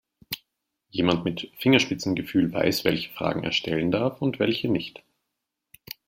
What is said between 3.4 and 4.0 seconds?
er stellen